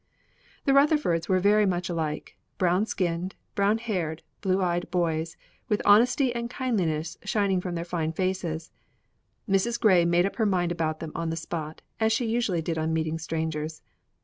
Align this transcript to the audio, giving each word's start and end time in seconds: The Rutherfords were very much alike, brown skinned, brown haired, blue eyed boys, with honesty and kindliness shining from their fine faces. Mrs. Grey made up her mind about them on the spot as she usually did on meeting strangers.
The 0.65 0.73
Rutherfords 0.73 1.29
were 1.29 1.37
very 1.39 1.67
much 1.67 1.87
alike, 1.87 2.35
brown 2.57 2.87
skinned, 2.87 3.35
brown 3.53 3.77
haired, 3.77 4.23
blue 4.41 4.59
eyed 4.59 4.89
boys, 4.89 5.37
with 5.69 5.79
honesty 5.85 6.33
and 6.33 6.49
kindliness 6.49 7.19
shining 7.23 7.61
from 7.61 7.75
their 7.75 7.85
fine 7.85 8.11
faces. 8.11 8.71
Mrs. 9.47 9.79
Grey 9.79 10.03
made 10.05 10.25
up 10.25 10.37
her 10.37 10.45
mind 10.47 10.71
about 10.71 11.01
them 11.01 11.11
on 11.13 11.29
the 11.29 11.35
spot 11.35 11.83
as 11.99 12.11
she 12.11 12.25
usually 12.25 12.63
did 12.63 12.79
on 12.79 12.93
meeting 12.93 13.19
strangers. 13.19 13.83